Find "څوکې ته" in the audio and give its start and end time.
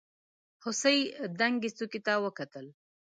1.77-2.13